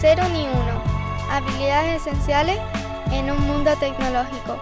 [0.00, 0.82] cero ni uno.
[1.30, 2.58] Habilidades esenciales
[3.12, 4.60] en un mundo tecnológico.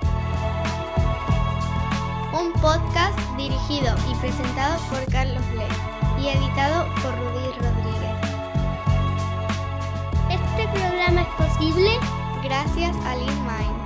[2.33, 5.67] Un podcast dirigido y presentado por Carlos Ble
[6.23, 8.15] y editado por Rudy Rodríguez.
[10.31, 11.91] Este programa es posible
[12.43, 13.85] gracias a LeanMind.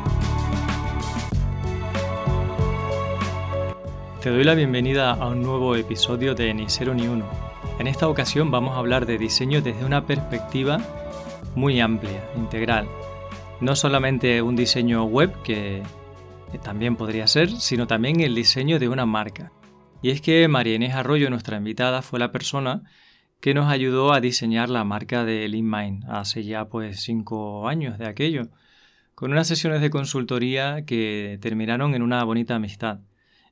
[4.21, 7.25] Te doy la bienvenida a un nuevo episodio de Ni Cero ni Uno.
[7.79, 10.81] En esta ocasión vamos a hablar de diseño desde una perspectiva
[11.55, 12.89] muy amplia, integral.
[13.61, 15.83] No solamente un diseño web, que
[16.63, 19.53] también podría ser, sino también el diseño de una marca.
[20.01, 22.83] Y es que María Arroyo, nuestra invitada, fue la persona
[23.41, 28.07] que nos ayudó a diseñar la marca de LeanMind hace ya pues cinco años de
[28.07, 28.49] aquello,
[29.15, 33.01] con unas sesiones de consultoría que terminaron en una bonita amistad.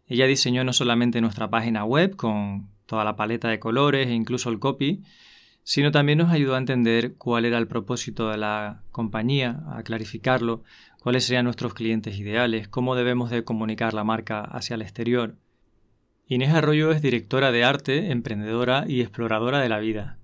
[0.07, 4.51] Ella diseñó no solamente nuestra página web con toda la paleta de colores e incluso
[4.51, 5.03] el copy,
[5.69, 10.63] sino también nos ayudó a entender cuál era el propósito de la compañía, a clarificarlo,
[11.03, 15.35] cuáles serían nuestros clientes ideales, cómo debemos de comunicar la marca hacia el exterior.
[16.29, 20.19] Inés Arroyo es directora de arte, emprendedora y exploradora de la vida.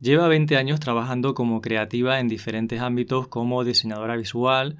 [0.00, 4.76] Lleva 20 años trabajando como creativa en diferentes ámbitos como diseñadora visual,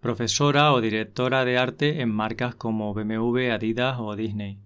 [0.00, 4.58] profesora o directora de arte en marcas como BMW, Adidas o Disney.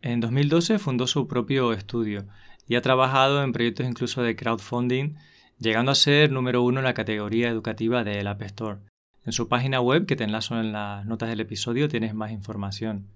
[0.00, 2.24] En 2012 fundó su propio estudio
[2.66, 5.14] y ha trabajado en proyectos incluso de crowdfunding,
[5.58, 8.80] llegando a ser número uno en la categoría educativa del App Store.
[9.24, 13.08] En su página web, que te enlazo en las notas del episodio, tienes más información.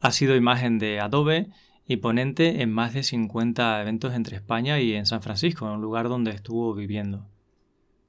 [0.00, 1.48] Ha sido imagen de Adobe
[1.86, 6.08] y ponente en más de 50 eventos entre España y en San Francisco, un lugar
[6.08, 7.26] donde estuvo viviendo.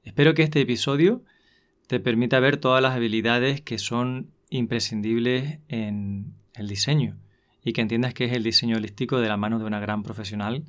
[0.03, 1.23] Espero que este episodio
[1.87, 7.17] te permita ver todas las habilidades que son imprescindibles en el diseño
[7.67, 10.63] y que entiendas que es el diseño holístico de la mano de una gran profesional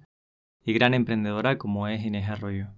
[0.64, 2.70] y gran emprendedora como es Inés Arroyo.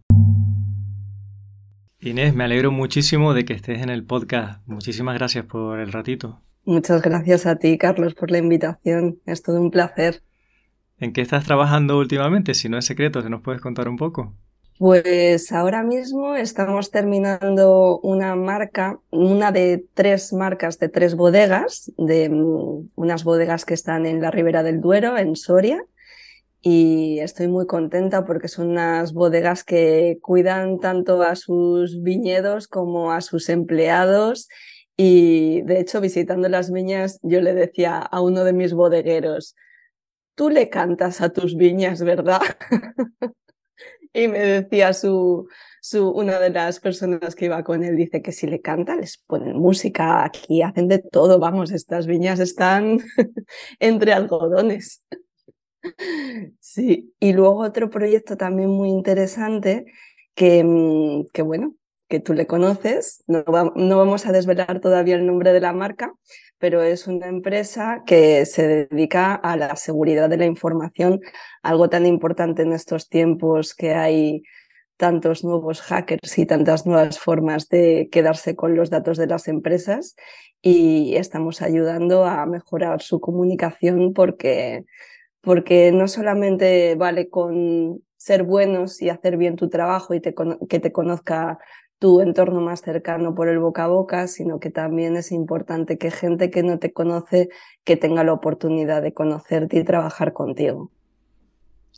[2.01, 4.61] Inés, me alegro muchísimo de que estés en el podcast.
[4.67, 6.43] Muchísimas gracias por el ratito.
[6.67, 9.21] Muchas gracias a ti, Carlos, por la invitación.
[9.25, 10.23] Es todo un placer.
[10.99, 12.53] ¿En qué estás trabajando últimamente?
[12.53, 14.35] Si no es secreto, ¿te nos puedes contar un poco?
[14.81, 22.31] Pues ahora mismo estamos terminando una marca, una de tres marcas de tres bodegas, de
[22.31, 25.85] mm, unas bodegas que están en la Ribera del Duero, en Soria,
[26.63, 33.13] y estoy muy contenta porque son unas bodegas que cuidan tanto a sus viñedos como
[33.13, 34.49] a sus empleados.
[34.97, 39.57] Y de hecho, visitando las viñas, yo le decía a uno de mis bodegueros,
[40.35, 42.41] tú le cantas a tus viñas, ¿verdad?
[44.13, 45.49] Y me decía su,
[45.81, 49.19] su, una de las personas que iba con él, dice que si le canta, les
[49.19, 52.99] ponen música, aquí hacen de todo, vamos, estas viñas están
[53.79, 55.05] entre algodones.
[56.61, 59.87] Sí, y luego otro proyecto también muy interesante
[60.35, 61.75] que, mm, que bueno,
[62.09, 63.45] que tú le conoces, no,
[63.77, 66.13] no vamos a desvelar todavía el nombre de la marca,
[66.61, 71.21] pero es una empresa que se dedica a la seguridad de la información,
[71.63, 74.43] algo tan importante en estos tiempos que hay
[74.99, 80.15] tantos nuevos hackers y tantas nuevas formas de quedarse con los datos de las empresas
[80.61, 84.85] y estamos ayudando a mejorar su comunicación porque,
[85.41, 90.93] porque no solamente vale con ser buenos y hacer bien tu trabajo y que te
[90.93, 91.59] conozca
[92.01, 96.11] tu entorno más cercano por el boca a boca, sino que también es importante que
[96.11, 97.51] gente que no te conoce,
[97.85, 100.91] que tenga la oportunidad de conocerte y trabajar contigo.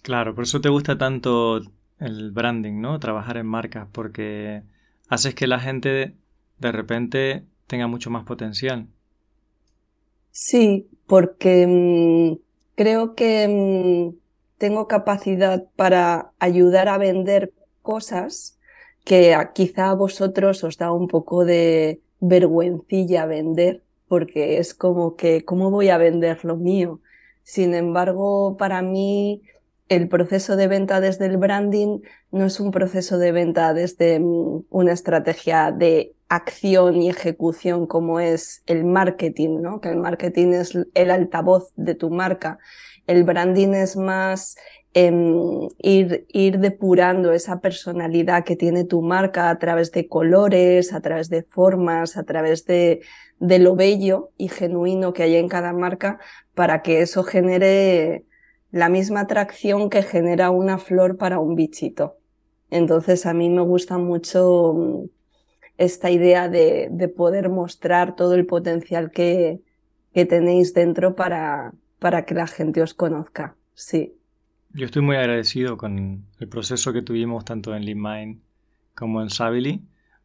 [0.03, 1.61] Claro, por eso te gusta tanto
[2.01, 2.99] el branding, ¿no?
[2.99, 4.65] Trabajar en marcas, porque
[5.09, 6.17] haces que la gente
[6.59, 8.89] de repente tenga mucho más potencial.
[10.33, 12.43] Sí, porque mm,
[12.75, 14.17] creo que mm,
[14.59, 17.53] tengo capacidad para ayudar a vender
[17.83, 18.59] cosas
[19.05, 25.45] que quizá a vosotros os da un poco de vergüencilla vender, porque es como que,
[25.45, 27.01] ¿cómo voy a vender lo mío?
[27.43, 29.43] Sin embargo, para mí,
[29.89, 32.01] el proceso de venta desde el branding
[32.31, 38.21] no es un proceso de venta desde mm, una estrategia de acción y ejecución como
[38.21, 39.81] es el marketing, ¿no?
[39.81, 42.59] Que el marketing es el altavoz de tu marca.
[43.07, 44.57] El branding es más
[44.95, 51.31] ir, ir depurando esa personalidad que tiene tu marca a través de colores, a través
[51.31, 53.01] de formas, a través de,
[53.39, 56.19] de lo bello y genuino que hay en cada marca
[56.55, 58.25] para que eso genere
[58.71, 62.17] la misma atracción que genera una flor para un bichito.
[62.71, 65.05] Entonces a mí me gusta mucho mm,
[65.79, 69.61] esta idea de, de poder mostrar todo el potencial que,
[70.15, 73.57] que tenéis dentro para, para que la gente os conozca.
[73.75, 74.19] Sí.
[74.75, 78.41] Yo estoy muy agradecido con el proceso que tuvimos tanto en LeanMind
[78.95, 79.83] como en Sabili,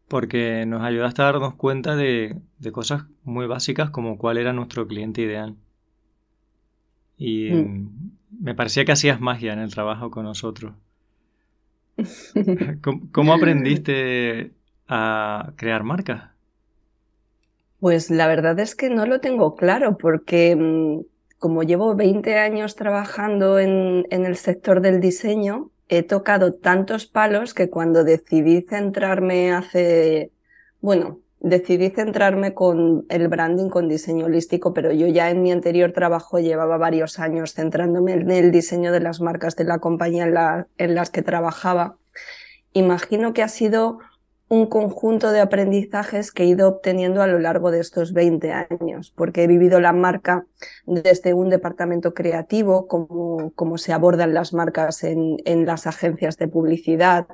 [0.08, 2.40] porque nos ayudaste a darnos cuenta de,
[2.72, 5.56] cosas muy básicas como cuál era nuestro cliente ideal.
[7.18, 8.12] Y mm.
[8.40, 10.74] me parecía que hacías magia en el trabajo con nosotros.
[13.12, 14.54] ¿Cómo, aprendiste
[14.88, 16.32] a crear marcas?
[17.80, 21.02] Pues la verdad es que no lo tengo claro porque mm,
[21.40, 27.70] como llevo 20 años trabajando en, el sector del diseño, he tocado tantos palos que
[27.70, 30.32] cuando decidí centrarme hace,
[30.82, 35.92] bueno, decidí centrarme con el branding, con diseño holístico, pero yo ya en mi anterior
[35.92, 40.96] trabajo llevaba varios años centrándome en el diseño de las marcas de la compañía en,
[40.96, 41.98] las que trabajaba.
[42.74, 44.00] Imagino que ha sido
[44.50, 49.12] un conjunto de aprendizajes que he ido obteniendo a lo largo de estos 20 años,
[49.16, 50.46] porque he vivido la marca
[50.86, 56.48] desde un departamento creativo, como, como se abordan las marcas en, en las agencias de
[56.48, 57.28] publicidad.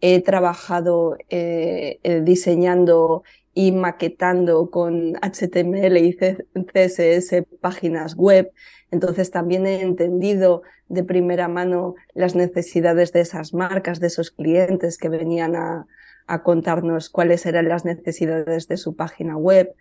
[0.00, 3.22] He trabajado eh, eh diseñando
[3.54, 8.50] y maquetando con HTML y CSS páginas web.
[8.90, 14.98] Entonces también he entendido de primera mano las necesidades de esas marcas, de esos clientes
[14.98, 15.86] que venían a,
[16.30, 19.74] a contarnos cuáles eran las necesidades de su página web.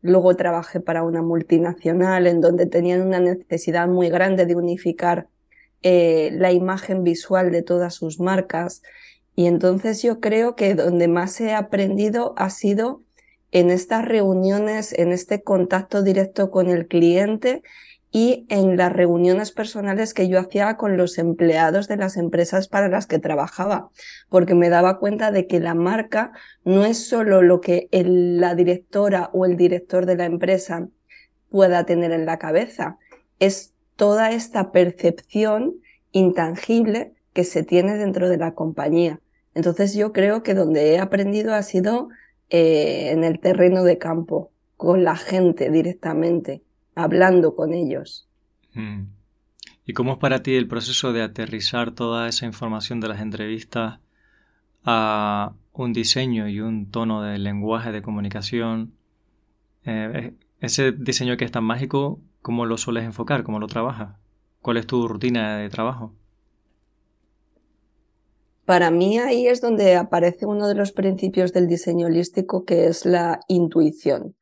[0.00, 5.28] Luego trabajé para una multinacional en donde tenían una necesidad muy grande de unificar
[5.82, 8.82] eh, la imagen visual de todas sus marcas.
[9.36, 13.02] Y entonces yo creo que donde más he aprendido ha sido
[13.52, 17.62] en estas reuniones, en este contacto directo con el cliente
[18.16, 22.86] y en las reuniones personales que yo hacía con los empleados de las empresas para
[22.86, 23.90] las que trabajaba,
[24.28, 26.30] porque me daba cuenta de que la marca
[26.64, 30.86] no es solo lo que la directora o el director de la empresa
[31.50, 32.98] pueda tener en la cabeza,
[33.40, 35.74] es toda esta percepción
[36.12, 39.18] intangible que se tiene dentro de la compañía.
[39.56, 42.10] Entonces yo creo que donde he aprendido ha sido
[42.48, 46.62] eh, en el terreno de campo, con la gente directamente
[46.94, 48.28] hablando con ellos.
[48.74, 49.04] Mm.
[49.86, 54.00] ¿Y cómo es para ti el proceso de aterrizar toda esa información de las entrevistas
[54.84, 58.94] a un diseño y un tono de lenguaje de comunicación?
[59.84, 63.42] Eh, ese diseño que es tan mágico, ¿cómo lo sueles enfocar?
[63.42, 64.16] ¿Cómo lo trabajas?
[64.62, 66.14] ¿Cuál es tu rutina de trabajo?
[68.64, 73.04] Para mí ahí es donde aparece uno de los principios del diseño holístico que es
[73.04, 74.34] la intuición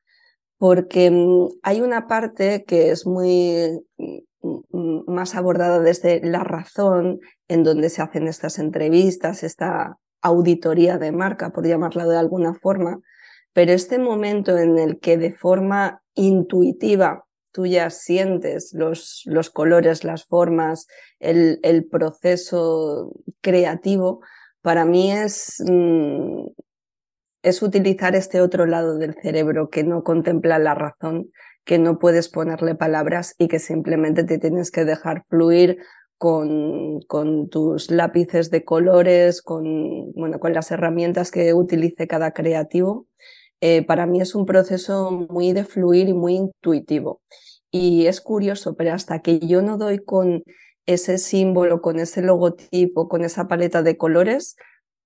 [0.63, 7.19] porque mm, hay una parte que es muy mm, mm, más abordada desde la razón,
[7.49, 13.01] en donde se hacen estas entrevistas, esta auditoría de marca, por llamarla de alguna forma,
[13.53, 20.05] pero este momento en el que de forma intuitiva tú ya sientes los, los colores,
[20.05, 20.87] las formas,
[21.19, 23.11] el, el, proceso
[23.41, 24.21] creativo,
[24.61, 25.61] para mí es,
[27.43, 31.31] es utilizar este otro lado del cerebro que no contempla la razón,
[31.65, 35.79] que no puedes ponerle palabras y que simplemente te tienes que dejar fluir
[36.19, 43.09] con, con tus lápices de colores, con, bueno, con las herramientas que utilice cada creativo.
[43.61, 47.23] Eh, para mí es un proceso muy de fluir y muy intuitivo.
[47.73, 50.45] Y es curioso, pero hasta que yo no doy con
[50.87, 54.57] ese símbolo, con ese logotipo, con esa paleta de colores,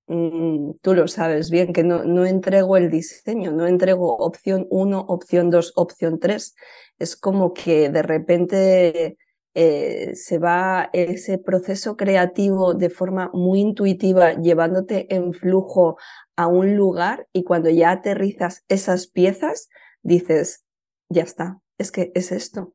[0.08, 5.00] Mm, tú lo sabes bien, que no, no entrego el diseño, no entrego opción 1,
[5.08, 6.54] opción 2, opción 3.
[6.98, 9.18] Es como que de repente
[9.54, 15.96] eh, se va ese proceso creativo de forma muy intuitiva, llevándote en flujo
[16.36, 19.68] a un lugar y cuando ya aterrizas esas piezas,
[20.02, 20.64] dices,
[21.08, 22.74] ya está, es que es esto.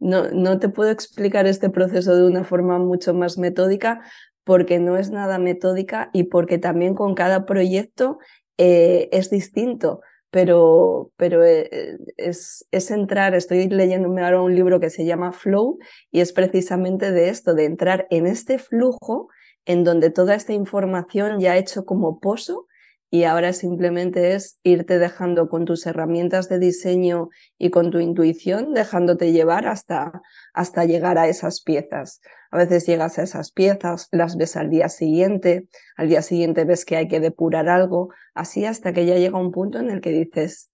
[0.00, 4.02] No, no te puedo explicar este proceso de una forma mucho más metódica,
[4.44, 8.18] porque no es nada metódica y porque también con cada proyecto
[8.58, 10.00] eh, es distinto.
[10.30, 15.78] Pero, pero eh, es, es entrar, estoy leyéndome ahora un libro que se llama Flow
[16.10, 19.28] y es precisamente de esto, de entrar en este flujo
[19.66, 22.66] en donde toda esta información ya ha hecho como pozo
[23.14, 27.28] y ahora simplemente es irte dejando con tus herramientas de diseño
[27.58, 30.22] y con tu intuición, dejándote llevar hasta,
[30.54, 32.22] hasta llegar a esas piezas.
[32.50, 36.86] A veces llegas a esas piezas, las ves al día siguiente, al día siguiente ves
[36.86, 40.10] que hay que depurar algo, así hasta que ya llega un punto en el que
[40.10, 40.72] dices,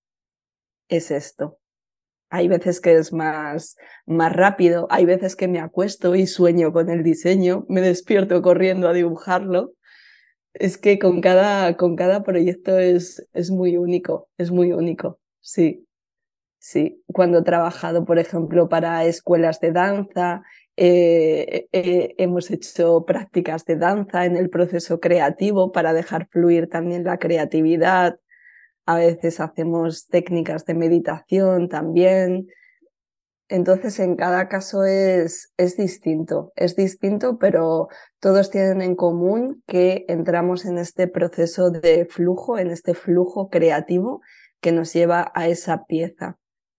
[0.86, 1.58] es esto.
[2.30, 3.74] Hay veces que es más,
[4.06, 8.88] más rápido, hay veces que me acuesto y sueño con el diseño, me despierto corriendo
[8.88, 9.72] a dibujarlo
[10.58, 15.86] es que con cada, con cada proyecto es, es muy único, es muy único, sí.
[16.58, 17.02] sí.
[17.06, 20.42] Cuando he trabajado, por ejemplo, para escuelas de danza,
[20.76, 27.04] eh, eh, hemos hecho prácticas de danza en el proceso creativo para dejar fluir también
[27.04, 28.20] la creatividad.
[28.86, 32.48] A veces hacemos técnicas de meditación también.
[33.48, 37.88] Entonces, en cada caso es, es distinto, es distinto, pero
[38.20, 44.20] todos tienen en común que entramos en este proceso de flujo, en este flujo creativo
[44.60, 46.36] que nos lleva a esa pieza,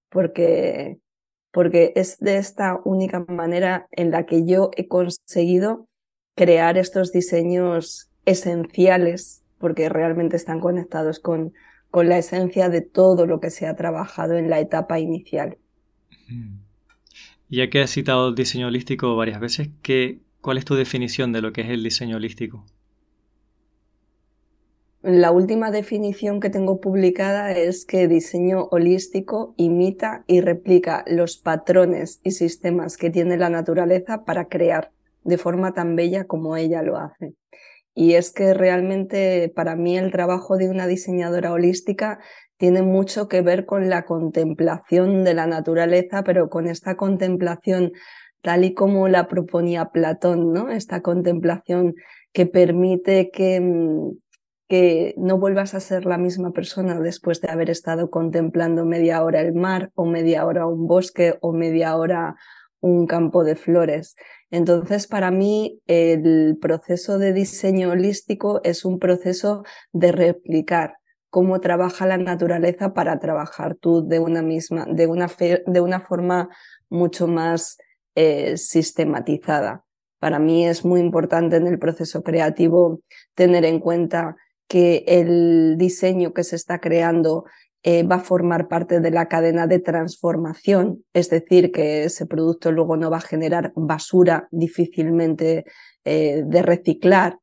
[0.10, 1.00] porque,
[1.52, 5.88] porque es de esta única manera en la que yo he conseguido
[6.36, 11.54] crear estos diseños esenciales, porque realmente están conectados con,
[11.90, 15.58] con la esencia de todo lo que se ha trabajado en la etapa inicial.
[17.50, 21.42] Ya que has citado el diseño holístico varias veces, ¿qué, ¿cuál es tu definición de
[21.42, 22.66] lo que es el diseño holístico?
[25.02, 32.20] La última definición que tengo publicada es que diseño holístico imita y replica los patrones
[32.24, 34.92] y sistemas que tiene la naturaleza para crear
[35.24, 37.34] de forma tan bella como ella lo hace.
[37.96, 42.20] Y es que realmente para mí el trabajo de una diseñadora holística
[42.60, 47.94] tiene mucho que ver con la contemplación de la naturaleza, pero con esta contemplación
[48.42, 50.70] tal y como la proponía Platón, ¿no?
[50.70, 51.96] Esta contemplación
[52.34, 54.12] que permite que, mm,
[54.68, 59.40] que no vuelvas a ser la misma persona después de haber estado contemplando media hora
[59.40, 62.36] el mar o media hora un bosque o media hora
[62.82, 64.16] un campo de flores.
[64.52, 69.64] Entonces, para mí, el proceso de diseño holístico es un proceso
[69.94, 70.99] de replicar,
[71.30, 75.28] cómo trabaja la naturaleza para trabajar tú de una misma, de una,
[75.66, 76.50] de una forma
[76.90, 77.78] mucho más
[78.16, 79.84] eh, sistematizada.
[80.20, 83.02] Para mí es muy importante en el proceso creativo
[83.36, 84.36] tener en cuenta
[84.68, 87.46] que el diseño que se está creando
[87.84, 92.74] eh, va a formar parte de la cadena de transformación, es decir, que ese producto
[92.74, 95.64] luego no va a generar basura difícilmente
[96.04, 97.40] eh, de reciclar,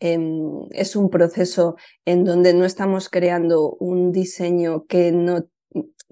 [0.00, 1.76] es un proceso
[2.06, 5.44] en donde no estamos creando un diseño que no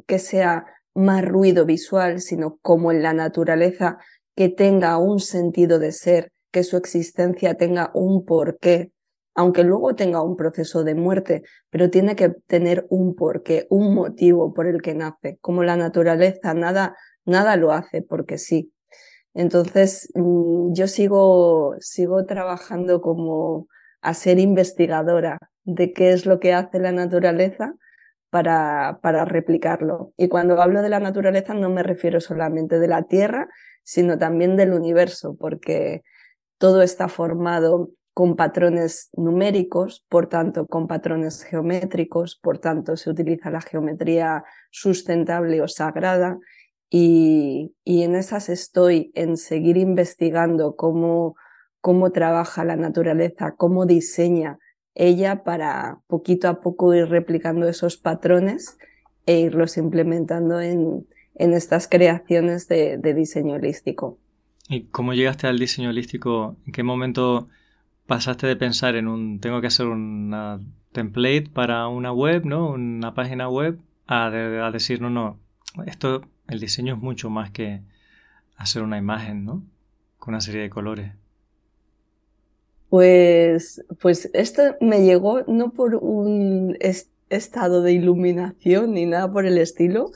[0.07, 3.99] que sea más ruido visual, sino como en la naturaleza,
[4.37, 8.92] que tenga un sentido de ser, que su existencia tenga un porqué,
[9.35, 14.52] aunque luego tenga un proceso de muerte, pero tiene que tener un porqué, un motivo
[14.52, 15.38] por el que nace.
[15.40, 18.73] Como la naturaleza, nada, nada lo hace porque sí.
[19.35, 23.68] Entonces, mm, yo sigo, sigo trabajando como,
[24.00, 27.75] a ser investigadora de qué es lo que hace la naturaleza
[28.31, 30.12] para, para replicarlo.
[30.17, 33.49] Y cuando hablo de la naturaleza no me refiero solamente de la Tierra,
[33.83, 36.02] sino también del universo, porque
[36.59, 43.49] todo está formado con patrones numéricos, por tanto con patrones geométricos, por tanto se utiliza
[43.50, 46.37] la geometría sustentable o sagrada
[46.90, 51.37] y, y en esas estoy en seguir investigando cómo
[51.88, 54.59] cómo trabaja la naturaleza, cómo diseña
[54.95, 58.76] ella para poquito a poco ir replicando esos patrones
[59.25, 64.18] e irlos implementando en, en estas creaciones de, diseño holístico.
[64.68, 66.57] ¿Y cómo llegaste al diseño holístico?
[66.66, 67.49] ¿En qué momento
[68.07, 70.61] pasaste de pensar en un tengo que hacer una
[70.92, 72.68] template para una web, ¿no?
[72.68, 75.38] Una página web, a, a decir, no, no,
[75.87, 77.80] esto, el diseño es mucho más que
[78.59, 79.62] hacer una imagen, ¿no?
[80.18, 81.12] Con una serie de colores.
[82.88, 86.76] Pues, pues esto me llegó no por un
[87.28, 90.11] estado de iluminación ni nada por el estilo.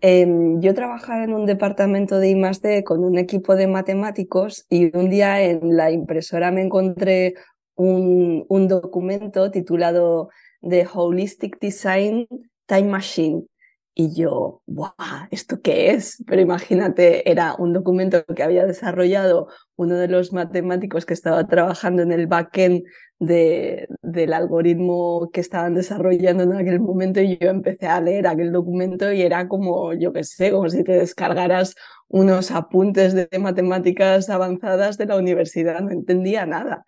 [0.00, 5.10] Em, yo trabajaba en un departamento de I+D con un equipo de matemáticos y un
[5.10, 7.34] día en la impresora me encontré
[7.76, 12.26] un, un documento titulado The Holistic Design
[12.66, 13.46] Time Machine
[13.94, 15.28] y yo, ¡buah!
[15.30, 16.22] ¿Esto qué es?
[16.26, 22.02] Pero imagínate, era un documento que había desarrollado uno de los matemáticos que estaba trabajando
[22.02, 22.84] en el backend
[23.18, 28.50] de, del algoritmo que estaban desarrollando en aquel momento y yo empecé a leer aquel
[28.52, 31.74] documento y era como, yo qué sé, como si te descargaras
[32.08, 36.84] unos apuntes de matemáticas avanzadas de la universidad, no entendía nada.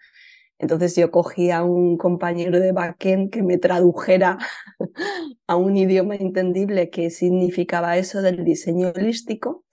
[0.59, 4.39] Entonces yo cogí a un compañero de backend que me tradujera
[5.47, 9.65] a un idioma entendible qué significaba eso del diseño holístico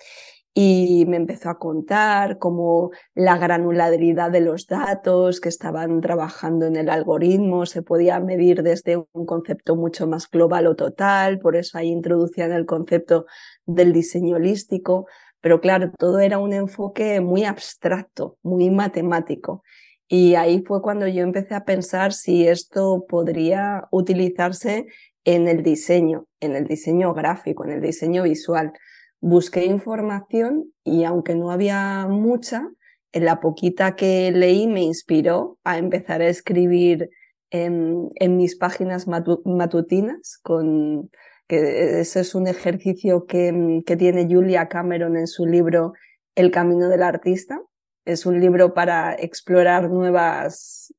[0.53, 6.75] y me empezó a contar cómo la granularidad de los datos que estaban trabajando en
[6.75, 11.77] el algoritmo se podía medir desde un concepto mucho más global o total, por eso
[11.77, 13.25] ahí introducían el concepto
[13.65, 15.07] del diseño holístico,
[15.39, 19.63] pero claro, todo era un enfoque muy abstracto, muy matemático.
[20.13, 24.87] Y ahí fue cuando yo empecé a pensar si esto podría utilizarse
[25.23, 28.73] en el diseño, en el diseño gráfico, en el diseño visual.
[29.21, 32.67] Busqué información y aunque no había mucha,
[33.13, 37.09] en la poquita que leí me inspiró a empezar a escribir
[37.49, 41.09] en, mis páginas matutinas, con,
[41.47, 45.93] que ese es un ejercicio que, que tiene Julia Cameron en su libro
[46.35, 47.61] El Camino del Artista.
[48.05, 50.93] Es un libro para explorar nuevas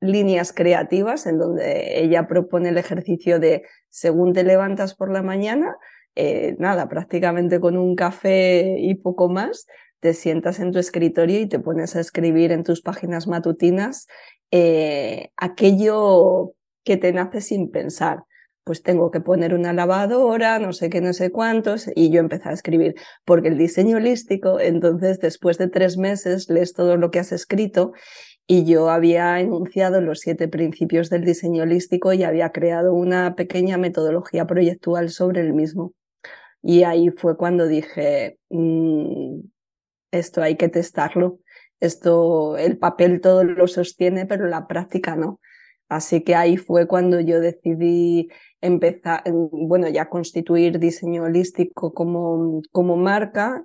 [0.00, 5.76] líneas creativas en donde ella propone el ejercicio de según te levantas por la mañana,
[6.14, 9.66] eh, nada, prácticamente con un café y poco más,
[10.00, 14.06] te sientas en tu escritorio y te pones a escribir en tus páginas matutinas
[14.50, 18.24] eh, aquello que te nace sin pensar.
[18.68, 22.50] Pues tengo que poner una lavadora, no sé qué, no sé cuántos, y yo empecé
[22.50, 27.18] a escribir, porque el diseño holístico, entonces después de tres meses lees todo lo que
[27.18, 27.94] has escrito
[28.46, 33.78] y yo había enunciado los siete principios del diseño holístico y había creado una pequeña
[33.78, 35.94] metodología proyectual sobre el mismo.
[36.60, 39.40] Y ahí fue cuando dije, mm,
[40.10, 41.38] esto hay que testarlo.
[41.80, 45.40] Esto, el papel todo lo sostiene, pero la práctica no.
[45.88, 48.28] Así que ahí fue cuando yo decidí
[48.60, 53.64] empezar, bueno, ya constituir diseño holístico como, como marca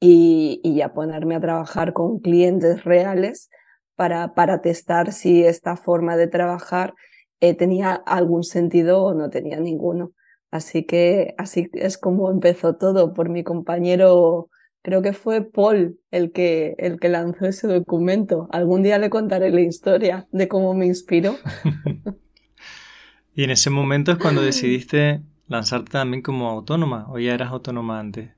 [0.00, 3.48] y, y ya ponerme a trabajar con clientes reales
[3.94, 6.94] para, para testar si esta forma de trabajar
[7.40, 10.12] eh, tenía algún sentido o no tenía ninguno.
[10.50, 14.50] Así que así es como empezó todo por mi compañero,
[14.82, 18.48] creo que fue Paul el que, el que lanzó ese documento.
[18.50, 21.36] Algún día le contaré la historia de cómo me inspiró.
[23.34, 27.98] y en ese momento es cuando decidiste lanzarte también como autónoma o ya eras autónoma
[27.98, 28.30] antes.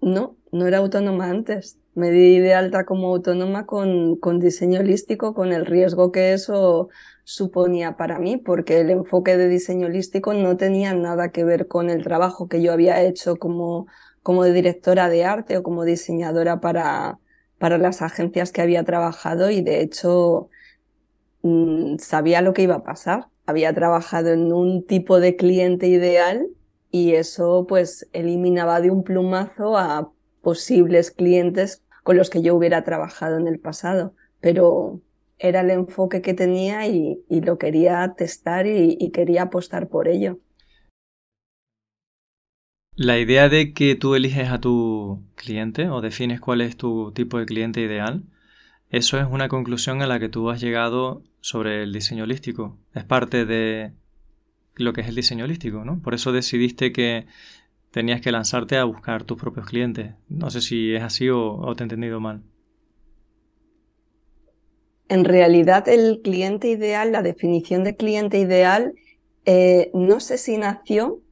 [0.00, 5.34] No, no era autónoma antes me di de alta como autónoma con, con, diseño holístico,
[5.34, 6.88] con el riesgo que eso
[7.24, 11.90] suponía para mí, porque el enfoque de diseño holístico no tenía nada que ver con
[11.90, 13.88] el trabajo que yo había hecho como,
[14.28, 17.18] como directora de arte o como diseñadora para,
[17.56, 20.50] para las agencias que había trabajado y de hecho
[21.40, 23.28] mm, sabía lo que iba a pasar.
[23.46, 26.46] Había trabajado en un tipo de cliente ideal
[26.90, 32.84] y eso pues eliminaba de un plumazo a posibles clientes con los que yo hubiera
[32.84, 35.00] trabajado en el pasado, pero
[35.38, 40.38] era el enfoque que tenía y, lo quería testar y, y quería apostar por ello.
[42.98, 47.38] La idea de que tú eliges a tu cliente o defines cuál es tu tipo
[47.38, 48.24] de cliente ideal,
[48.90, 52.76] eso es una conclusión a la que tú has llegado sobre el diseño holístico.
[52.96, 53.92] Es parte de
[54.74, 56.02] lo que es el diseño holístico, ¿no?
[56.02, 57.26] Por eso decidiste que
[57.92, 60.14] tenías que lanzarte a buscar tus propios clientes.
[60.28, 62.42] No sé si es así o, te he entendido mal.
[65.08, 68.94] En realidad el cliente ideal, la definición de cliente ideal,
[69.44, 71.22] eh, no sé si nació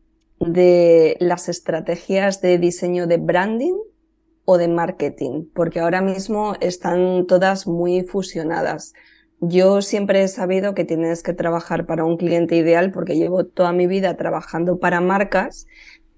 [0.40, 3.74] de las estrategias de diseño de branding
[4.44, 8.92] o de marketing, porque ahora mismo están todas muy fusionadas.
[9.40, 13.72] Yo siempre he sabido que tienes que trabajar para un cliente ideal porque llevo toda
[13.72, 15.66] mi vida trabajando para marcas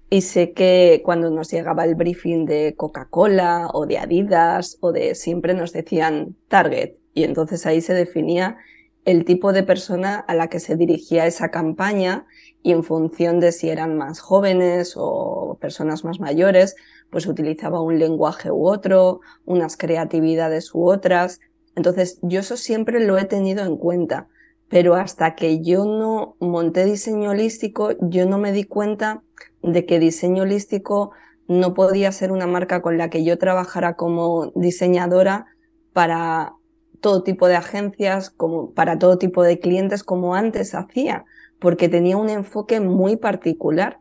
[0.09, 5.15] y sé que cuando nos llegaba el briefing de Coca-Cola o de Adidas o de
[5.15, 8.57] siempre nos decían target y entonces ahí se definía
[9.05, 12.25] el tipo de persona a la que se dirigía esa campaña
[12.61, 16.75] y en función de si eran más jóvenes o personas más mayores,
[17.09, 21.39] pues utilizaba un lenguaje u otro, unas creatividades u otras.
[21.75, 24.27] Entonces yo eso siempre lo he tenido en cuenta,
[24.69, 29.23] pero hasta que yo no monté diseño holístico, yo no me di cuenta
[29.63, 31.11] de que diseño holístico
[31.47, 35.47] no podía ser una marca con la que yo trabajara como diseñadora
[35.93, 36.53] para
[37.01, 41.25] todo tipo de agencias, como para todo tipo de clientes como antes hacía,
[41.59, 43.99] porque tenía un enfoque muy particular.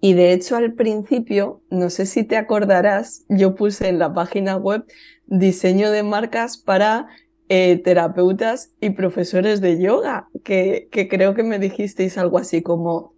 [0.00, 4.56] Y de hecho al principio, no sé si te acordarás, yo puse en la página
[4.56, 4.84] web
[5.26, 7.08] diseño de marcas para
[7.48, 13.14] eh, terapeutas y profesores de yoga, que, que creo que me dijisteis algo así como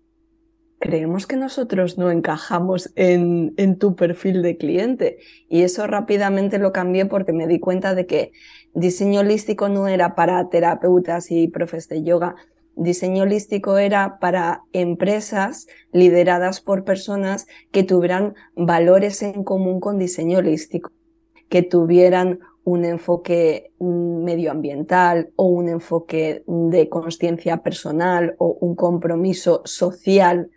[0.83, 5.19] creemos que nosotros no encajamos en, en, tu perfil de cliente.
[5.49, 8.33] Y eso rápidamente lo cambié porque me di cuenta de que
[8.75, 12.35] diseño holístico no era para terapeutas y profes de yoga.
[12.77, 20.39] Diseño holístico era para empresas lideradas por personas que tuvieran valores en común con diseño
[20.39, 20.91] holístico,
[21.49, 30.51] que tuvieran un enfoque medioambiental o un enfoque de conciencia personal o un compromiso social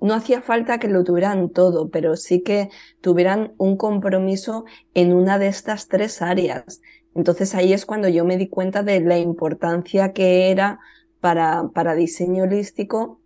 [0.00, 2.70] no hacía falta que lo tuvieran todo, pero sí que
[3.00, 6.80] tuvieran un compromiso en una de estas tres áreas.
[7.14, 10.78] Entonces ahí es cuando yo me di cuenta de la importancia que era
[11.20, 13.20] para, para diseño holístico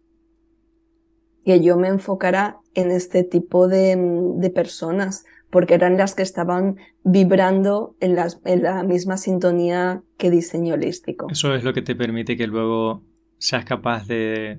[1.44, 3.96] que yo me enfocara en este tipo de,
[4.36, 10.30] de personas, porque eran las que estaban vibrando en, las, en la misma sintonía que
[10.30, 11.28] diseño holístico.
[11.30, 13.02] Eso es lo que te permite que luego
[13.38, 14.58] seas capaz de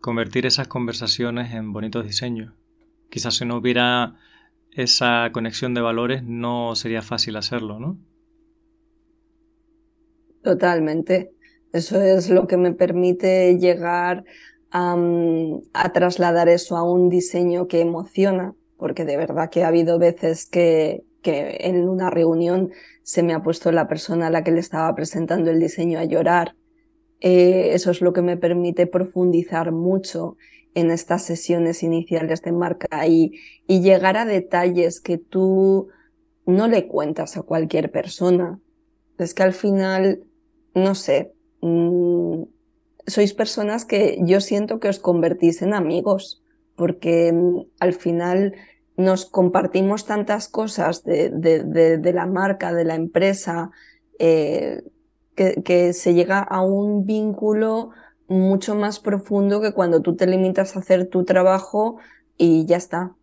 [0.00, 2.54] convertir esas conversaciones en bonitos diseños.
[3.10, 4.16] Quizás si no hubiera
[4.72, 7.98] esa conexión de valores no sería fácil hacerlo, ¿no?
[10.42, 11.34] Totalmente.
[11.72, 14.24] Eso es lo que me permite llegar
[14.70, 14.96] a,
[15.72, 20.46] a, trasladar eso a un diseño que emociona, porque de verdad que ha habido veces
[20.46, 24.60] que, que en una reunión se me ha puesto la persona a la que le
[24.60, 26.56] estaba presentando el diseño a llorar.
[27.20, 30.36] Eh, eso es lo que me permite profundizar mucho
[30.74, 35.88] en estas sesiones iniciales de marca y, y llegar a detalles que tú
[36.46, 38.58] no le cuentas a cualquier persona.
[39.18, 40.24] Es que al final,
[40.74, 41.32] no sé,
[41.62, 42.44] mmm,
[43.06, 46.42] sois personas que yo siento que os convertís en amigos,
[46.76, 48.54] porque mmm, al final
[48.96, 53.70] nos compartimos tantas cosas de la marca, de la empresa,
[54.18, 54.82] eh,
[55.34, 57.90] que, que se llega a un vínculo
[58.28, 61.96] mucho más profundo que cuando tú te limitas a hacer tu trabajo
[62.36, 63.14] y ya está.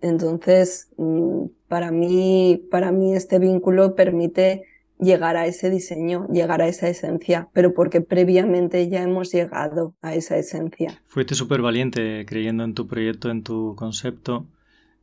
[0.00, 4.64] Entonces, mm, para mí, para mí este vínculo permite
[4.98, 10.14] llegar a ese diseño, llegar a esa esencia, pero porque previamente ya hemos llegado a
[10.14, 11.00] esa esencia.
[11.06, 14.46] Fuiste súper valiente creyendo en tu proyecto, en tu concepto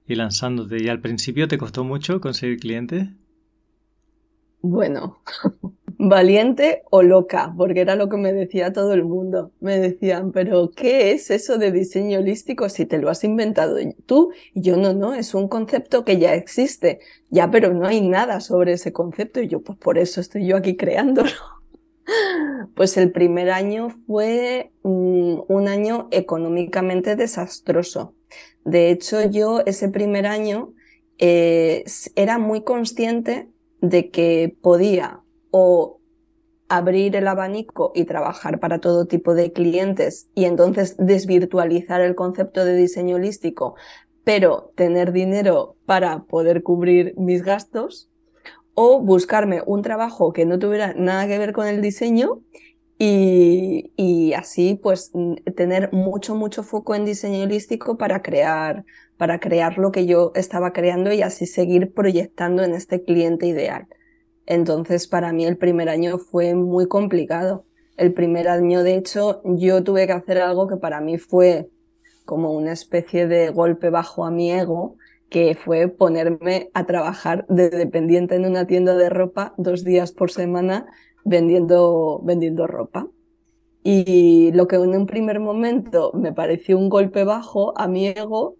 [0.07, 0.81] y lanzándote.
[0.81, 3.09] ¿Y al principio te costó mucho conseguir clientes?
[4.61, 5.19] Bueno,
[6.03, 9.51] valiente o loca, porque era lo que me decía todo el mundo.
[9.59, 14.31] Me decían, pero ¿qué es eso de diseño holístico si te lo has inventado tú?
[14.53, 16.99] Y yo no, no, es un concepto que ya existe.
[17.29, 20.57] Ya, pero no hay nada sobre ese concepto y yo, pues por eso estoy yo
[20.57, 21.31] aquí creándolo.
[22.75, 28.15] Pues el primer año fue mm, un año económicamente desastroso.
[28.65, 30.73] De hecho, yo ese primer año
[31.19, 31.85] eh,
[32.15, 35.20] era muy consciente de que podía
[35.51, 35.99] o
[36.69, 42.65] abrir el abanico y trabajar para todo tipo de clientes y entonces desvirtualizar el concepto
[42.65, 43.75] de diseño holístico,
[44.23, 48.11] pero tener dinero para poder cubrir mis gastos,
[48.73, 52.41] o buscarme un trabajo que no tuviera nada que ver con el diseño
[52.97, 55.11] y, y así pues
[55.55, 58.85] tener mucho, mucho foco en diseño holístico para crear,
[59.17, 63.87] para crear lo que yo estaba creando y así seguir proyectando en este cliente ideal.
[64.51, 67.63] Entonces, para mí el primer año fue muy complicado.
[67.95, 71.69] El primer año, de hecho, yo tuve que hacer algo que para mí fue
[72.25, 74.97] como una especie de golpe bajo a mi ego,
[75.29, 80.31] que fue ponerme a trabajar de dependiente en una tienda de ropa dos días por
[80.31, 80.85] semana
[81.23, 83.07] vendiendo, vendiendo ropa.
[83.83, 88.57] Y lo que en un primer momento me pareció un golpe bajo a mi ego,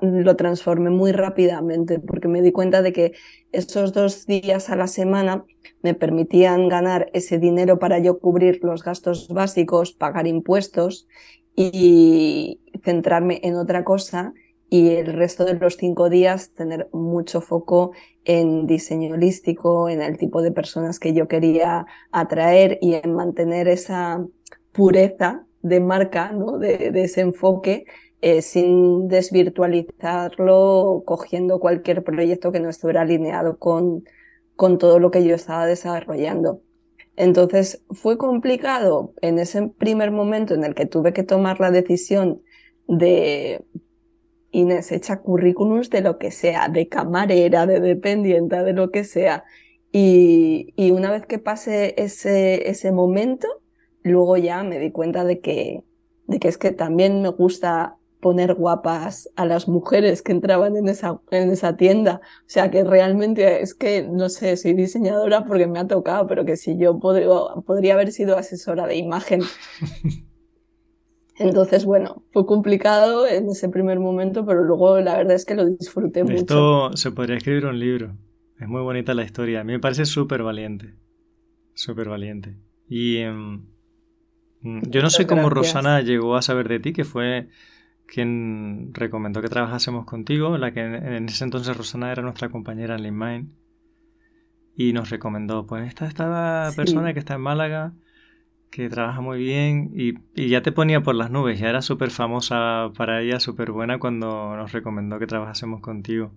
[0.00, 3.12] lo transformé muy rápidamente porque me di cuenta de que
[3.52, 5.44] esos dos días a la semana
[5.82, 11.06] me permitían ganar ese dinero para yo cubrir los gastos básicos, pagar impuestos
[11.54, 14.32] y centrarme en otra cosa
[14.70, 17.92] y el resto de los cinco días tener mucho foco
[18.24, 23.68] en diseño holístico, en el tipo de personas que yo quería atraer y en mantener
[23.68, 24.26] esa
[24.74, 26.58] pureza de marca, ¿no?
[26.58, 27.86] de, de ese enfoque,
[28.20, 34.04] eh, sin desvirtualizarlo, cogiendo cualquier proyecto que no estuviera alineado con,
[34.56, 36.60] con todo lo que yo estaba desarrollando.
[37.16, 42.42] Entonces fue complicado en ese primer momento en el que tuve que tomar la decisión
[42.88, 43.64] de
[44.50, 49.44] Inés echa currículums de lo que sea, de camarera, de dependiente, de lo que sea.
[49.92, 53.48] Y, y una vez que pase ese, ese momento,
[54.10, 55.84] luego ya me di cuenta de que,
[56.26, 60.88] de que es que también me gusta poner guapas a las mujeres que entraban en
[60.88, 62.22] esa, en esa tienda.
[62.40, 66.46] O sea que realmente es que, no sé, soy diseñadora porque me ha tocado, pero
[66.46, 67.28] que si yo podría,
[67.66, 69.42] podría haber sido asesora de imagen.
[71.38, 75.66] Entonces, bueno, fue complicado en ese primer momento, pero luego la verdad es que lo
[75.66, 76.40] disfruté Esto mucho.
[76.40, 78.16] Esto se podría escribir un libro.
[78.58, 79.60] Es muy bonita la historia.
[79.60, 80.94] A mí me parece súper valiente.
[81.74, 82.56] Súper valiente.
[82.88, 83.66] Y um,
[84.64, 85.74] yo no sé cómo Gracias.
[85.74, 87.48] Rosana llegó a saber de ti, que fue
[88.06, 93.02] quien recomendó que trabajásemos contigo, la que en ese entonces Rosana era nuestra compañera en
[93.02, 93.48] LeanMind.
[94.76, 96.76] Y nos recomendó, pues esta, esta Sí.
[96.76, 97.92] persona que está en Málaga,
[98.70, 102.10] que trabaja muy bien y, y ya te ponía por las nubes, ya era súper
[102.10, 106.32] famosa para ella, súper buena cuando nos recomendó que trabajásemos contigo.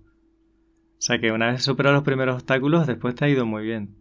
[0.99, 3.95] O sea que una vez superado los primeros obstáculos, después te ha ido muy bien.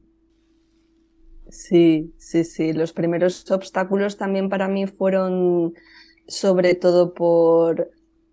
[1.48, 2.72] Sí, sí, sí.
[2.72, 5.74] Los primeros obstáculos también para mí fueron
[6.26, 7.90] sobre todo por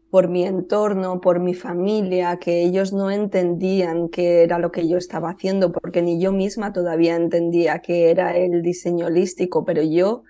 [0.09, 4.97] por mi entorno, por mi familia, que ellos no entendían qué era lo que yo
[4.97, 10.21] estaba haciendo, porque ni yo misma todavía entendía qué era el diseño holístico, pero yo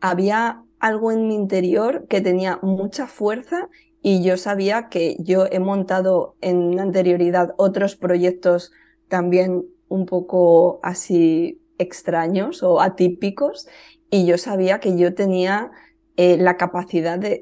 [0.00, 3.68] había algo en mi interior que tenía mucha fuerza
[4.02, 8.72] y yo sabía que yo he montado en anterioridad otros proyectos
[9.08, 13.66] también un poco así extraños o atípicos
[14.10, 15.70] y yo sabía que yo tenía
[16.16, 17.40] eh, la capacidad de,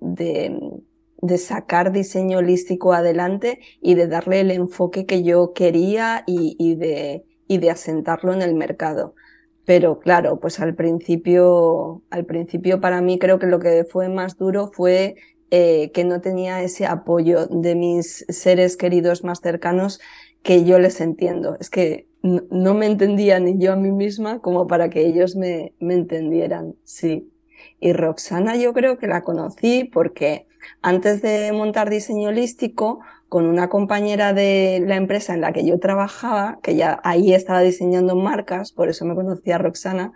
[0.00, 7.24] de, sacar diseño holístico adelante y de darle el enfoque que yo quería y, de,
[7.48, 9.14] y de asentarlo en el mercado.
[9.64, 14.36] Pero claro, pues al principio, al principio para mí creo que lo que fue más
[14.36, 15.16] duro fue
[15.50, 20.00] eh, que no tenía ese apoyo de mis seres queridos más cercanos
[20.44, 21.56] que yo les entiendo.
[21.58, 25.74] Es que no, me entendía ni yo a mí misma como para que ellos me,
[25.80, 26.76] me entendieran.
[26.84, 27.32] Sí.
[27.80, 30.46] Y Roxana yo creo que la conocí porque
[30.82, 35.80] antes de montar diseño holístico, con una compañera de la empresa en la que yo
[35.80, 40.12] trabajaba, que ya ahí estaba diseñando marcas, por eso me conocía Roxana,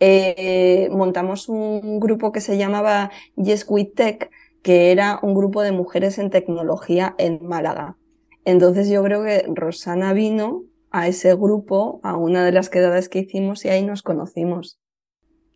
[0.00, 4.30] eh, montamos un grupo que se llamaba Yes We Tech,
[4.62, 7.96] que era un grupo de mujeres en tecnología en Málaga.
[8.44, 13.20] Entonces yo creo que Roxana vino a ese grupo, a una de las quedadas que
[13.20, 14.78] hicimos y ahí nos conocimos.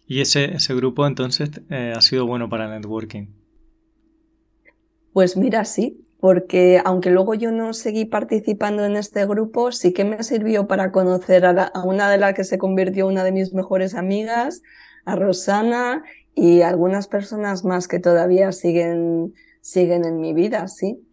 [0.07, 3.27] ¿Y ese, ese grupo entonces eh, ha sido bueno para networking?
[5.12, 10.05] Pues mira, sí, porque aunque luego yo no seguí participando en este grupo, sí que
[10.05, 13.94] me sirvió para conocer a, una de las que se convirtió una de mis mejores
[13.94, 14.62] amigas,
[15.05, 16.03] a Rosana
[16.35, 21.05] y algunas personas más que todavía siguen, siguen en mi vida, sí.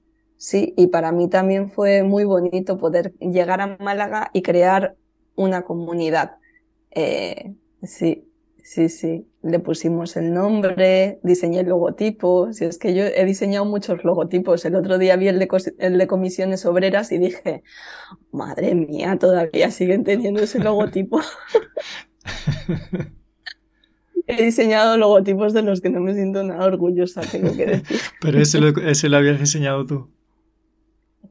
[0.43, 4.97] Sí, y para mí también fue muy bonito poder llegar a Málaga y crear
[5.36, 6.36] una comunidad.
[6.91, 8.27] Eh, sí,
[8.65, 12.53] Sí, sí, le pusimos el nombre, diseñé el logotipo.
[12.53, 14.63] Si es que yo he diseñado muchos logotipos.
[14.63, 17.62] El otro día vi el de, el de comisiones obreras y dije,
[18.32, 21.19] madre mía, todavía siguen teniendo ese logotipo.
[24.27, 27.99] he diseñado logotipos de los que no me siento nada orgullosa, tengo que decir.
[28.21, 30.12] Pero ese lo, ese lo habías diseñado tú.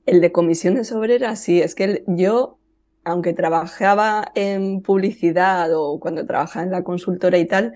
[0.07, 2.59] El de comisiones obreras, sí, es que yo
[3.05, 7.75] aunque trabajaba en publicidad o cuando trabajaba en la consultora y tal,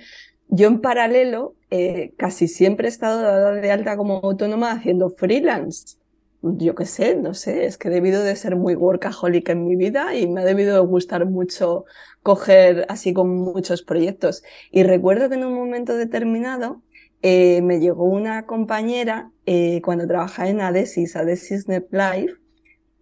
[0.49, 5.97] yo en paralelo eh, casi siempre he estado de alta como autónoma haciendo freelance.
[6.43, 9.75] Yo qué sé, no sé, es que he debido de ser muy workaholic en mi
[9.75, 11.87] vida y me ha debido de gustar mucho
[12.23, 14.45] coger así con muchos proyectos.
[14.71, 16.83] Y recuerdo que en un momento determinado
[17.29, 22.35] eh, me llegó una compañera eh, cuando trabajaba en Adesis, Adesis Net Life,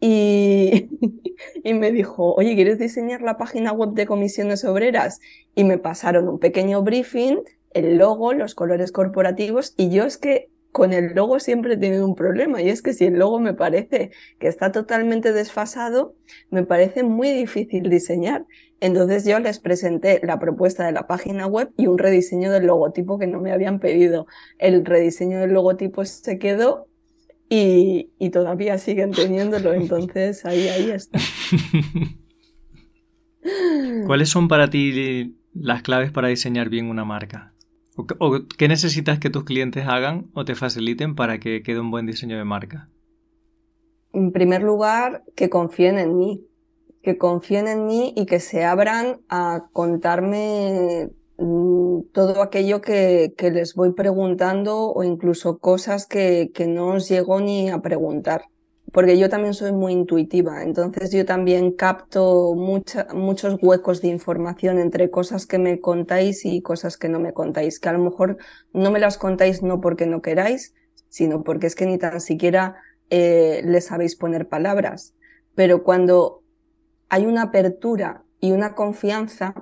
[0.01, 0.89] y,
[1.63, 5.21] y me dijo, oye, ¿quieres diseñar la página web de comisiones obreras?
[5.55, 7.41] Y me pasaron un pequeño briefing,
[7.75, 12.05] el logo, los colores corporativos, y yo es que con el logo siempre he tenido
[12.05, 14.11] un problema, y es que si el logo me parece
[14.41, 16.17] que está totalmente desfasado,
[16.51, 18.45] me parece muy difícil diseñar.
[18.81, 23.21] Entonces yo les presenté la propuesta de la página web y un rediseño del logotipo
[23.21, 24.27] que no me habían pedido.
[24.59, 26.89] El rediseño del logotipo se quedó
[27.49, 31.21] y, todavía siguen teniéndolo, entonces ahí, ahí está.
[34.07, 37.54] ¿Cuáles son para ti las claves para diseñar bien una marca?
[37.97, 42.07] ¿O, qué necesitas que tus clientes hagan o te faciliten para que quede un buen
[42.07, 42.89] diseño de marca?
[44.13, 46.47] En primer lugar, que confíen en mí,
[47.03, 53.75] que confíen en mí y que se abran a contarme Mm, todo aquello que, les
[53.75, 58.45] voy preguntando o incluso cosas que, que no os llego ni a preguntar.
[58.95, 65.11] Porque yo también soy muy intuitiva, entonces yo también capto muchos huecos de información entre
[65.11, 68.39] cosas que me contáis y cosas que no me contáis, que a lo mejor
[68.73, 70.75] no me las contáis no porque no queráis,
[71.09, 72.77] sino porque es que ni tan siquiera
[73.11, 75.17] eh, les sabéis poner palabras.
[75.57, 76.45] Pero cuando
[77.09, 79.55] hay una apertura y una confianza,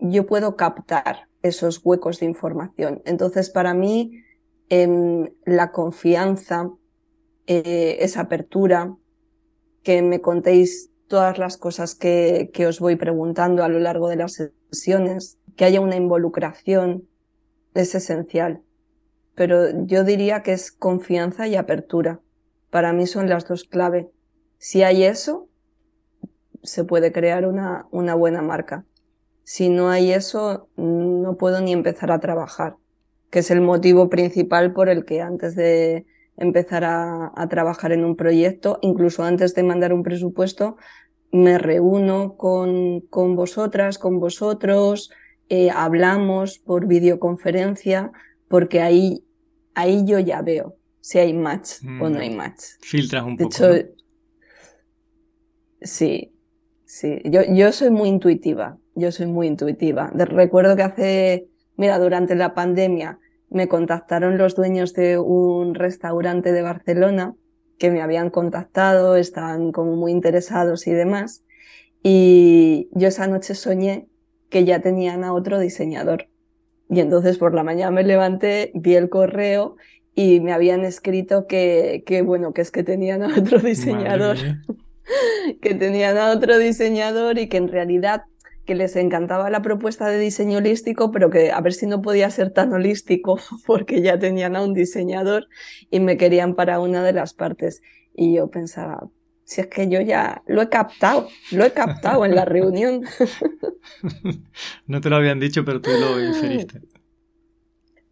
[0.00, 3.02] yo puedo captar esos huecos de información.
[3.04, 4.24] Entonces, para mí,
[4.68, 6.72] em, la confianza,
[7.46, 8.96] eh, esa apertura,
[9.82, 14.16] que me contéis todas las cosas que, que os voy preguntando a lo largo de
[14.16, 17.06] las sesiones, que haya una involucración,
[17.74, 18.62] es esencial.
[19.34, 22.20] Pero yo diría que es confianza y apertura.
[22.70, 24.10] Para mí son las dos clave.
[24.58, 25.48] Si hay eso,
[26.62, 28.84] se puede crear una, una buena marca.
[29.42, 32.76] Si no hay eso, no puedo ni empezar a trabajar,
[33.30, 38.16] que es el motivo principal por el que antes de empezar a, trabajar en un
[38.16, 40.76] proyecto, incluso antes de mandar un presupuesto,
[41.30, 45.10] me reúno con, con vosotras, con vosotros,
[45.48, 48.12] eh, hablamos por videoconferencia,
[48.48, 49.24] porque ahí,
[49.74, 52.62] ahí yo ya veo si hay match o no hay Mm, match.
[52.80, 53.56] Filtras un De poco.
[53.56, 53.82] hecho, ¿no?
[55.80, 56.32] sí,
[56.84, 57.20] sí.
[57.24, 58.78] Yo, yo soy muy intuitiva.
[58.94, 60.10] Yo soy muy intuitiva.
[60.14, 63.18] De- recuerdo que hace, mira, durante la pandemia
[63.54, 67.36] me contactaron los dueños de un restaurante de Barcelona
[67.78, 71.44] que me habían contactado, estaban como muy interesados y demás.
[72.02, 74.08] Y yo esa noche soñé
[74.50, 76.28] que ya tenían a otro diseñador.
[76.90, 79.76] Y entonces por la mañana me levanté, vi el correo
[80.14, 84.36] y me habían escrito que, que bueno, que es que tenían a otro diseñador
[85.62, 88.24] que tenían a otro diseñador y que en realidad
[88.66, 92.30] que les encantaba la propuesta de diseño holístico, pero que a ver si no podía
[92.30, 95.48] ser tan holístico porque ya tenían a un diseñador
[95.90, 97.82] y me querían para una de las partes.
[98.14, 99.08] Y yo pensaba,
[99.44, 103.04] si es que yo ya lo he captado, lo he captado en la reunión.
[104.86, 106.80] No te lo habían dicho, pero tú lo inferiste.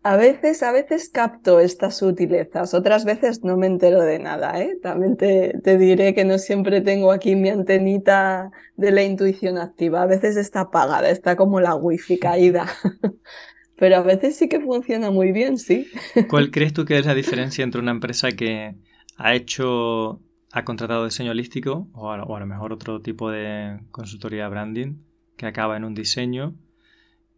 [0.05, 4.77] A veces, a veces capto estas sutilezas, otras veces no me entero de nada, ¿eh?
[4.83, 10.03] También te, te diré que no siempre tengo aquí mi antenita de la intuición activa,
[10.03, 12.67] a veces está apagada, está como la wifi caída,
[13.77, 15.87] pero a veces sí que funciona muy bien, sí.
[16.29, 18.75] ¿Cuál crees tú que es la diferencia entre una empresa que
[19.17, 24.49] ha hecho, ha contratado diseño holístico o a, o lo mejor otro tipo de consultoría
[24.49, 24.97] branding
[25.37, 26.57] que acaba en un diseño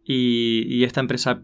[0.07, 1.43] y esta empresa,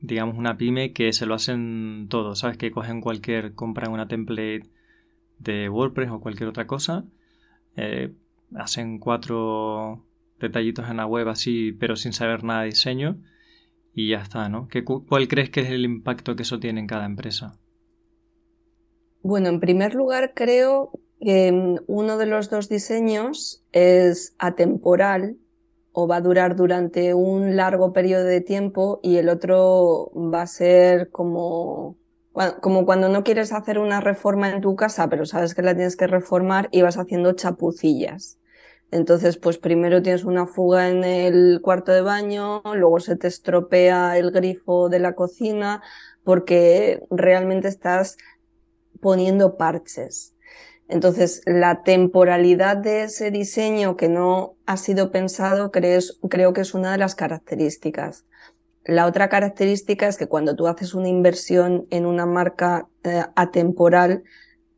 [0.00, 2.56] digamos una pyme que se lo hacen todo, ¿sabes?
[2.58, 4.64] Que cogen cualquier, compran una template
[5.38, 7.04] de WordPress o cualquier otra cosa,
[7.76, 8.12] eh,
[8.56, 10.04] hacen cuatro
[10.40, 13.18] detallitos en la web así, pero sin saber nada de diseño
[13.94, 14.68] y ya está, ¿no?
[14.68, 17.58] ¿Qué, cu- ¿Cuál crees que es el impacto que eso tiene en cada empresa?
[19.22, 25.38] Bueno, en primer lugar, creo que mm, uno de los dos diseños es atemporal
[25.92, 30.46] o va a durar durante un largo periodo de tiempo y el otro va a
[30.46, 31.96] ser como,
[32.60, 35.96] como cuando no quieres hacer una reforma en tu casa, pero sabes que la tienes
[35.96, 38.38] que reformar y vas haciendo chapucillas.
[38.92, 44.18] Entonces, pues primero tienes una fuga en el cuarto de baño, luego se te estropea
[44.18, 45.80] el grifo de la cocina,
[46.24, 48.16] porque realmente estás
[49.00, 50.34] poniendo parches.
[50.90, 56.74] Entonces, la temporalidad de ese diseño que no ha sido pensado crees- creo que es
[56.74, 58.24] una de las características.
[58.84, 64.24] La otra característica es que cuando tú haces una inversión en una marca eh, atemporal,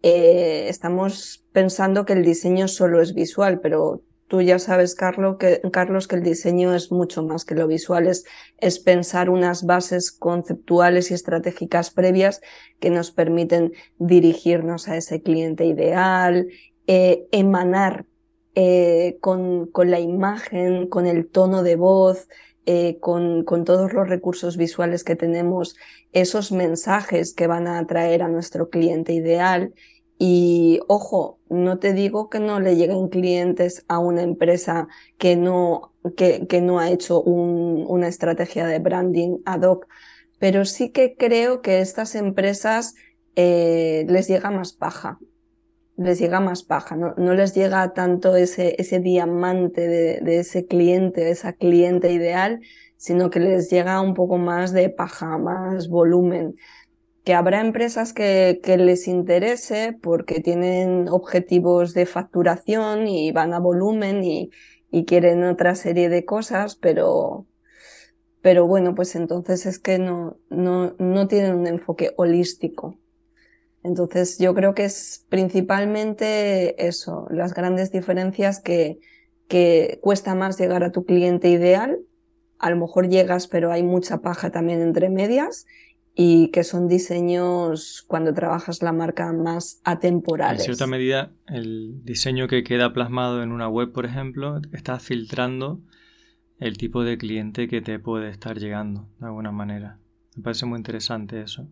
[0.03, 5.61] eh, estamos pensando que el diseño solo es visual, pero tú ya sabes, Carlos, que,
[5.61, 11.91] el diseño es mucho más que lo visual, es, pensar unas bases conceptuales y estratégicas
[11.91, 12.41] previas
[12.81, 16.49] que nos permiten dirigirnos a ese cliente ideal,
[16.87, 18.07] eh, emanar
[18.55, 22.27] eh, con, con la imagen, con el tono de voz,
[22.65, 25.77] eh, con, con todos los recursos visuales que tenemos,
[26.13, 29.75] esos mensajes que van a atraer a nuestro cliente ideal.
[30.25, 34.87] Y ojo, no te digo que no le lleguen clientes a una empresa
[35.19, 39.87] que no, que, que no ha hecho un- una estrategia de branding ad hoc,
[40.39, 42.95] pero sí que creo que estas empresas
[43.37, 45.19] eh, les llega más paja.
[45.97, 50.67] Les llega más paja, no, no les llega tanto ese, ese diamante de, de ese
[50.67, 52.61] cliente, de esa cliente ideal,
[52.97, 56.57] sino que les llega un poco más de paja, más volumen
[57.25, 63.61] que habrá empresas que, que les interese porque tienen objetivos de facturación y van a
[63.61, 64.51] volumen y,
[64.91, 67.47] y quieren otra serie de cosas, pero,
[68.41, 72.99] pero bueno, pues entonces es que no, no, no tienen un enfoque holístico.
[73.85, 78.99] Entonces yo creo que es principalmente eso, las grandes diferencias que,
[79.49, 81.99] que cuesta más llegar a tu cliente ideal,
[82.59, 85.67] a lo mejor llegas pero hay mucha paja también entre medias
[86.15, 90.65] y que son diseños cuando trabajas la marca más En atemporales.
[90.65, 95.81] cierta medida, el diseño que queda plasmado en una web, por ejemplo, está filtrando
[96.59, 99.99] el tipo de cliente que te puede estar llegando, de alguna manera.
[100.37, 101.69] Me parece muy interesante eso.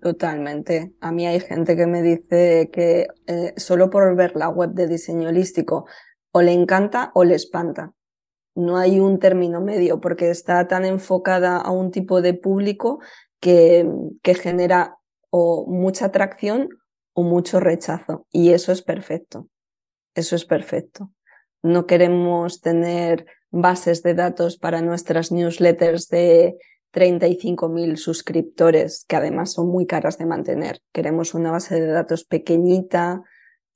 [0.00, 0.94] Totalmente.
[1.00, 4.86] A mí hay gente que me dice que eh, solo por ver la web de
[4.86, 5.86] diseño holístico
[6.30, 7.95] o le encanta o le espanta.
[8.56, 12.98] No hay un término medio porque está tan enfocada a un tipo de público
[13.38, 13.88] que,
[14.22, 14.96] que genera
[15.30, 16.70] o mucha atracción
[17.12, 18.26] o mucho rechazo.
[18.32, 19.48] Y eso es perfecto.
[20.14, 21.10] Eso es perfecto.
[21.62, 26.56] No queremos tener bases de datos para nuestras newsletters de
[26.92, 30.80] 35.000 suscriptores, que además son muy caras de mantener.
[30.92, 33.22] Queremos una base de datos pequeñita.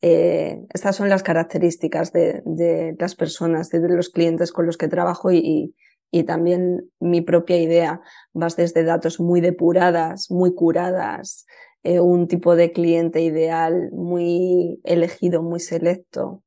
[0.03, 4.89] Eh, estas son las características de, de las personas, de, los clientes con los que
[4.89, 5.75] trabajo y,
[6.11, 8.01] y también mi propia idea.
[8.33, 11.47] Vas desde datos muy depuradas, muy curadas,
[11.83, 16.43] eh, un tipo de cliente ideal muy elegido, muy selecto.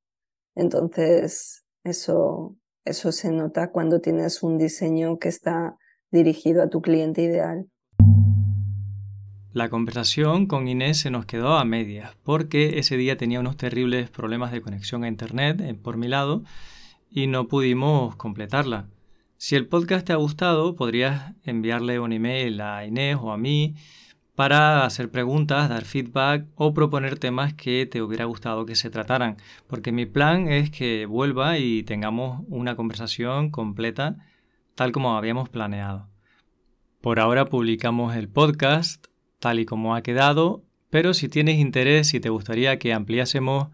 [0.56, 5.78] Entonces, eso, eso se nota cuando tienes un diseño que está
[6.12, 7.68] dirigido a tu cliente ideal.
[9.54, 14.10] La conversación con Inés se nos quedó a medias porque ese día tenía unos terribles
[14.10, 16.44] problemas de conexión a Internet eh, por mi lado
[17.12, 18.88] y no pudimos completarla.
[19.38, 23.76] Si el podcast te ha gustado, podrías enviarle un email a Inés o a mí
[24.34, 29.38] para hacer preguntas, dar feedback o proponer temas que te hubiera gustado que se trataran,
[29.68, 34.18] porque mi plan es que vuelva y tengamos una conversación completa
[34.74, 36.10] tal como habíamos planeado.
[37.02, 39.13] Por ahora publicamos el podcast
[39.44, 43.68] tal y como ha quedado, pero si tienes interés y te gustaría que ampliásemos,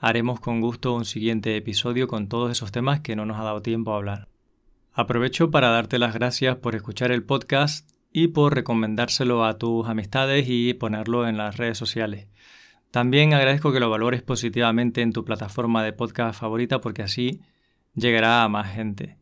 [0.00, 3.62] haremos con gusto un siguiente episodio con todos esos temas que no nos ha dado
[3.62, 4.26] tiempo a hablar.
[4.92, 10.46] Aprovecho para darte las gracias por escuchar el podcast y por recomendárselo a tus amistades
[10.48, 12.26] y ponerlo en las redes sociales.
[12.90, 17.42] También agradezco que lo valores positivamente en tu plataforma de podcast favorita porque así
[17.94, 19.18] llegará a más gente.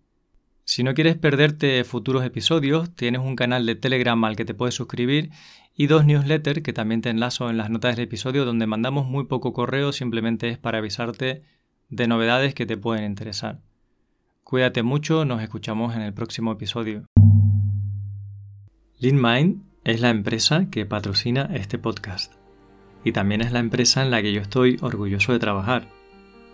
[0.66, 4.74] Si no quieres perderte futuros episodios, tienes un canal de Telegram al que te puedes
[4.74, 5.30] suscribir
[5.76, 9.24] y dos newsletters que también te enlazo en las notas del episodio donde mandamos muy
[9.24, 11.42] poco correo, simplemente es para avisarte
[11.88, 13.60] de novedades que te pueden interesar.
[14.44, 17.06] Cuídate mucho, nos escuchamos en el próximo episodio.
[19.00, 22.32] LeanMind es la empresa que patrocina este podcast
[23.04, 25.88] y también es la empresa en la que yo estoy orgulloso de trabajar.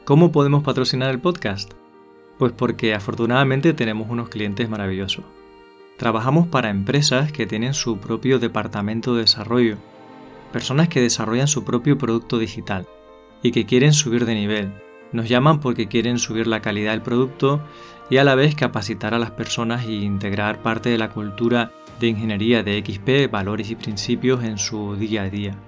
[0.04, 1.72] ¿Cómo podemos patrocinar el podcast?
[2.38, 5.24] Pues porque afortunadamente tenemos unos clientes maravillosos.
[6.00, 9.76] Trabajamos para empresas que tienen su propio departamento de desarrollo,
[10.50, 12.88] personas que desarrollan su propio producto digital
[13.42, 14.72] y que quieren subir de nivel.
[15.12, 17.60] Nos llaman porque quieren subir la calidad del producto
[18.08, 21.70] y a la vez capacitar a las personas e integrar parte de la cultura
[22.00, 25.58] de ingeniería de XP, valores y principios en su día a día.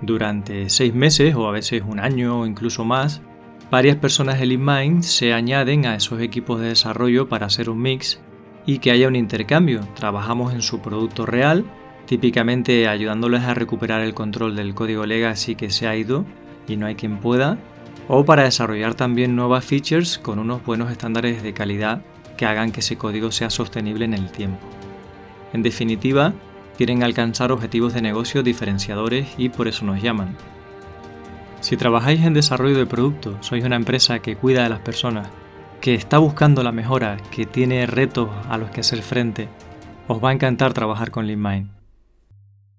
[0.00, 3.22] Durante seis meses o a veces un año o incluso más,
[3.70, 8.20] varias personas de LeanMind se añaden a esos equipos de desarrollo para hacer un mix
[8.68, 9.80] y que haya un intercambio.
[9.94, 11.64] Trabajamos en su producto real,
[12.04, 16.26] típicamente ayudándoles a recuperar el control del código legacy que se ha ido
[16.68, 17.56] y no hay quien pueda,
[18.08, 22.02] o para desarrollar también nuevas features con unos buenos estándares de calidad
[22.36, 24.60] que hagan que ese código sea sostenible en el tiempo.
[25.54, 26.34] En definitiva,
[26.76, 30.36] quieren alcanzar objetivos de negocio diferenciadores y por eso nos llaman.
[31.60, 35.30] Si trabajáis en desarrollo de producto, sois una empresa que cuida de las personas,
[35.80, 39.48] que está buscando la mejora, que tiene retos a los que hacer frente,
[40.06, 41.77] os va a encantar trabajar con LeanMind.